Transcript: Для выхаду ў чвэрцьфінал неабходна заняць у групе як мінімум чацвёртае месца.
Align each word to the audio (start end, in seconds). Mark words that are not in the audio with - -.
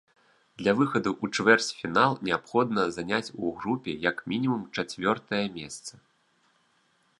Для 0.59 0.71
выхаду 0.79 1.11
ў 1.23 1.41
чвэрцьфінал 1.41 2.17
неабходна 2.29 2.87
заняць 2.97 3.33
у 3.45 3.53
групе 3.59 3.91
як 4.09 4.23
мінімум 4.33 4.67
чацвёртае 4.79 5.43
месца. 5.59 5.93